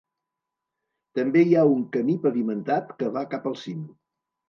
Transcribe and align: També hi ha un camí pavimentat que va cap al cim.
També 1.19 1.45
hi 1.49 1.53
ha 1.59 1.67
un 1.75 1.85
camí 1.99 2.17
pavimentat 2.27 2.93
que 3.01 3.15
va 3.19 3.27
cap 3.37 3.51
al 3.55 3.65
cim. 3.65 3.89